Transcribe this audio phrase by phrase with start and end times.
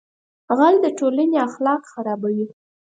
[0.57, 2.47] غل د ټولنې اخلاق خرابوي